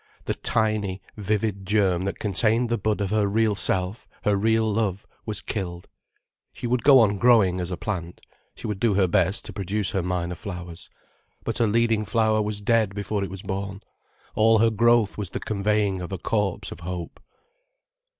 The 0.25 0.33
tiny, 0.33 0.99
vivid 1.15 1.63
germ 1.63 2.05
that 2.05 2.17
contained 2.17 2.69
the 2.69 2.79
bud 2.79 3.01
of 3.01 3.11
her 3.11 3.27
real 3.27 3.53
self, 3.53 4.07
her 4.23 4.35
real 4.35 4.67
love, 4.73 5.05
was 5.27 5.43
killed, 5.43 5.87
she 6.55 6.65
would 6.65 6.83
go 6.83 6.97
on 6.97 7.17
growing 7.19 7.59
as 7.59 7.69
a 7.69 7.77
plant, 7.77 8.19
she 8.55 8.65
would 8.65 8.79
do 8.79 8.95
her 8.95 9.07
best 9.07 9.45
to 9.45 9.53
produce 9.53 9.91
her 9.91 10.01
minor 10.01 10.33
flowers, 10.33 10.89
but 11.43 11.59
her 11.59 11.67
leading 11.67 12.03
flower 12.03 12.41
was 12.41 12.61
dead 12.61 12.95
before 12.95 13.23
it 13.23 13.29
was 13.29 13.43
born, 13.43 13.79
all 14.33 14.57
her 14.57 14.71
growth 14.71 15.19
was 15.19 15.29
the 15.29 15.39
conveying 15.39 16.01
of 16.01 16.11
a 16.11 16.17
corpse 16.17 16.71
of 16.71 16.79
hope. 16.79 17.19